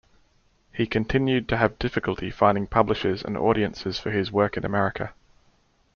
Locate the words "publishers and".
2.65-3.37